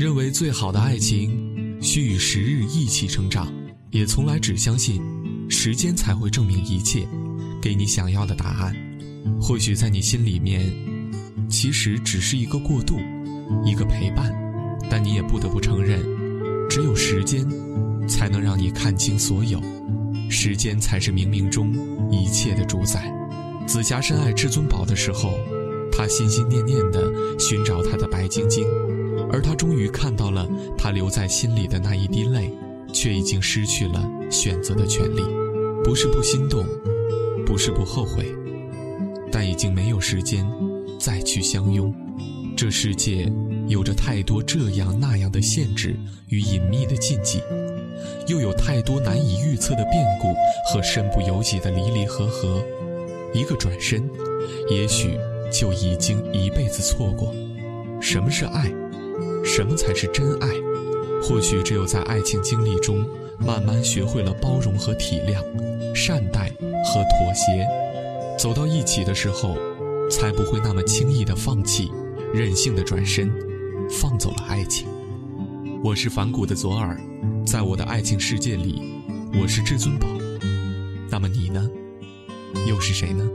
[0.00, 3.52] 认为最好的爱情需与时日一起成长，
[3.90, 4.98] 也从来只相信
[5.50, 7.06] 时间才会证明一切，
[7.60, 8.74] 给你想要的答案。
[9.38, 10.72] 或许在你心里面，
[11.50, 12.98] 其实只是一个过渡，
[13.62, 14.32] 一个陪伴，
[14.88, 16.00] 但你也不得不承认，
[16.70, 17.46] 只有时间
[18.08, 19.60] 才能让你看清所有，
[20.30, 21.74] 时间才是冥冥中
[22.10, 23.12] 一切的主宰。
[23.66, 25.34] 紫霞深爱至尊宝的时候，
[26.00, 28.66] 他心心念念地寻找他的白晶晶。
[29.30, 30.48] 而他终于看到了
[30.78, 32.50] 他留在心里的那一滴泪，
[32.90, 35.20] 却已经失去了选择的权利。
[35.84, 36.64] 不是不心动，
[37.44, 38.34] 不是不后悔，
[39.30, 40.50] 但已经没有时间
[40.98, 41.94] 再去相拥。
[42.56, 43.30] 这世界
[43.68, 45.94] 有着太多这样那样的限制
[46.28, 47.42] 与隐秘的禁忌，
[48.26, 50.28] 又有太多难以预测的变故
[50.72, 52.64] 和身不由己的离离合合。
[53.34, 54.10] 一个转身，
[54.70, 55.16] 也许
[55.50, 57.34] 就已经一辈子错过。
[58.00, 58.72] 什么是爱？
[59.44, 60.48] 什么才是真爱？
[61.22, 63.04] 或许只有在爱情经历中，
[63.38, 65.42] 慢慢学会了包容和体谅，
[65.94, 66.50] 善待
[66.84, 67.66] 和妥协，
[68.38, 69.56] 走到一起的时候，
[70.10, 71.90] 才不会那么轻易的放弃，
[72.32, 73.30] 任性的转身，
[73.90, 74.88] 放走了爱情。
[75.82, 76.98] 我是反骨的左耳，
[77.46, 78.82] 在我的爱情世界里，
[79.40, 80.06] 我是至尊宝。
[81.10, 81.68] 那么你呢？
[82.66, 83.28] 又是谁呢？